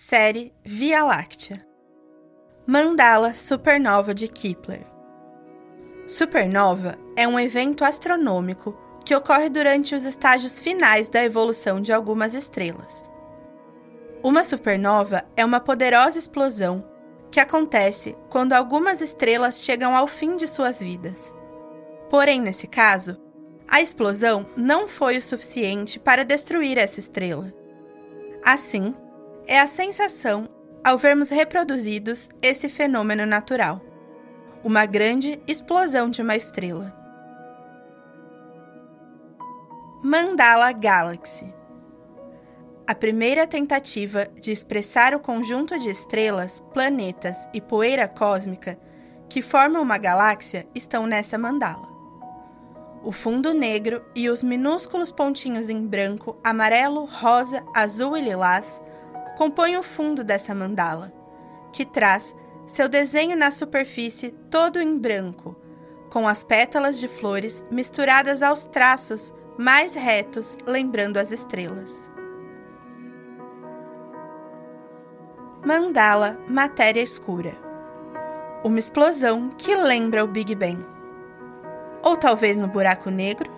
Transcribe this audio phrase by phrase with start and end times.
[0.00, 1.58] Série Via Láctea.
[2.64, 4.86] Mandala Supernova de Kepler.
[6.06, 12.32] Supernova é um evento astronômico que ocorre durante os estágios finais da evolução de algumas
[12.32, 13.10] estrelas.
[14.22, 16.88] Uma supernova é uma poderosa explosão
[17.28, 21.34] que acontece quando algumas estrelas chegam ao fim de suas vidas.
[22.08, 23.20] Porém, nesse caso,
[23.66, 27.52] a explosão não foi o suficiente para destruir essa estrela.
[28.44, 28.94] Assim,
[29.48, 30.48] é a sensação
[30.84, 33.82] ao vermos reproduzidos esse fenômeno natural
[34.62, 36.94] uma grande explosão de uma estrela.
[40.02, 41.58] Mandala Galaxy
[42.88, 48.78] a primeira tentativa de expressar o conjunto de estrelas, planetas e poeira cósmica
[49.28, 51.86] que formam uma galáxia estão nessa mandala.
[53.04, 58.82] O fundo negro e os minúsculos pontinhos em branco, amarelo, rosa, azul e lilás
[59.38, 61.12] compõem o fundo dessa mandala,
[61.72, 62.34] que traz
[62.66, 65.54] seu desenho na superfície todo em branco,
[66.10, 72.10] com as pétalas de flores misturadas aos traços mais retos, lembrando as estrelas.
[75.64, 77.56] Mandala Matéria Escura
[78.64, 80.84] Uma explosão que lembra o Big Bang.
[82.02, 83.52] Ou talvez no buraco negro?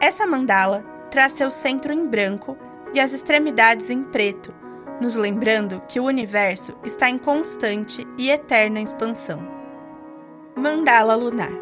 [0.00, 0.82] Essa mandala
[1.12, 2.56] traz seu centro em branco
[2.94, 4.54] e as extremidades em preto,
[5.00, 9.40] nos lembrando que o universo está em constante e eterna expansão.
[10.56, 11.52] Mandala lunar.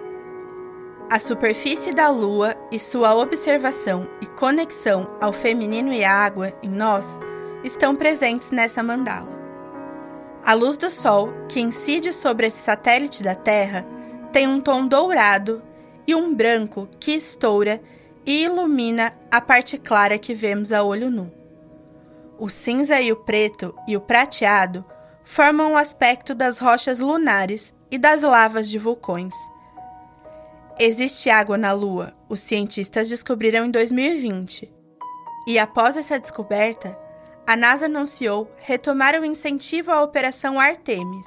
[1.10, 6.70] A superfície da Lua e sua observação e conexão ao feminino e à água em
[6.70, 7.20] nós
[7.62, 9.36] estão presentes nessa mandala.
[10.44, 13.86] A luz do Sol, que incide sobre esse satélite da Terra,
[14.32, 15.62] tem um tom dourado
[16.06, 17.80] e um branco que estoura
[18.26, 21.32] e ilumina a parte clara que vemos a olho nu.
[22.38, 24.84] O cinza e o preto e o prateado
[25.24, 29.34] formam o aspecto das rochas lunares e das lavas de vulcões.
[30.78, 34.70] Existe água na Lua, os cientistas descobriram em 2020.
[35.46, 36.98] E após essa descoberta,
[37.46, 41.26] a NASA anunciou retomar o incentivo à Operação Artemis.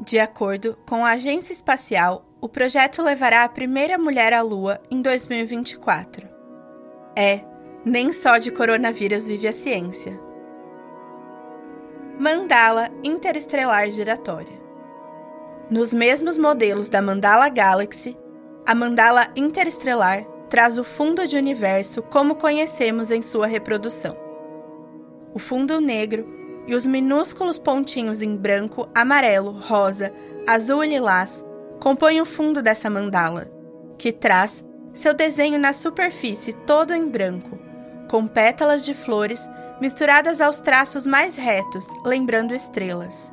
[0.00, 5.02] De acordo com a agência espacial, o projeto levará a primeira mulher à Lua em
[5.02, 6.26] 2024.
[7.16, 7.40] É,
[7.84, 10.18] nem só de coronavírus vive a ciência.
[12.18, 14.60] Mandala interestelar giratória.
[15.70, 18.16] Nos mesmos modelos da Mandala Galaxy,
[18.66, 24.16] a Mandala interestelar traz o fundo de universo como conhecemos em sua reprodução.
[25.32, 26.26] O fundo negro
[26.66, 30.12] e os minúsculos pontinhos em branco, amarelo, rosa,
[30.46, 31.44] azul e lilás
[31.80, 33.50] compõe o fundo dessa mandala,
[33.98, 37.58] que traz seu desenho na superfície todo em branco,
[38.08, 39.48] com pétalas de flores
[39.80, 43.32] misturadas aos traços mais retos, lembrando estrelas.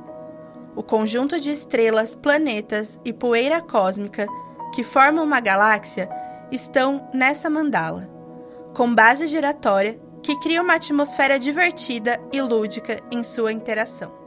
[0.75, 4.28] O conjunto de estrelas, planetas e poeira cósmica
[4.74, 6.07] que formam uma galáxia
[6.52, 8.07] estão nessa mandala,
[8.75, 14.27] com base giratória que cria uma atmosfera divertida e lúdica em sua interação.